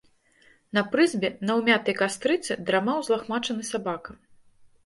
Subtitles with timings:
[0.77, 4.11] На прызбе, на ўмятай кастрыцы, драмаў узлахмачаны сабака.